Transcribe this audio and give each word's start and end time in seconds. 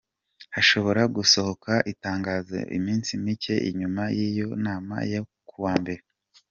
Hashobora 0.55 1.01
gusohoka 1.15 1.71
itangazo 1.93 2.57
iminsi 2.77 3.09
mike 3.23 3.55
inyuma 3.69 4.03
y'iyo 4.17 4.47
nama 4.65 4.95
yo 5.13 5.21
kuwa 5.49 5.73
mbere. 5.81 6.01